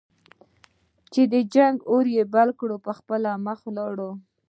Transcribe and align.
چې 1.13 1.21
د 1.33 1.35
جنګ 1.53 1.75
اور 1.91 2.05
یې 2.15 2.23
بل 2.33 2.49
کړ 2.59 2.69
په 2.85 2.91
خپله 2.99 3.29
مخه 3.45 3.65
ولاړ. 3.71 3.97